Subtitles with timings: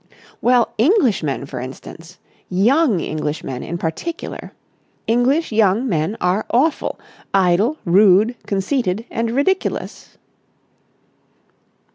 [0.41, 2.17] "Well, Englishmen, for instance.
[2.49, 4.51] Young Englishmen in particular.
[5.05, 6.99] English young men are awful!
[7.35, 10.17] Idle, rude, conceited, and ridiculous."